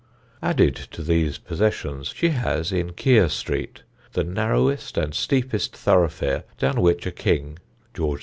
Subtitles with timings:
[0.41, 6.81] Added to these possessions, she has, in Keere Street, the narrowest and steepest thoroughfare down
[6.81, 7.59] which a king
[7.93, 8.19] (George IV.)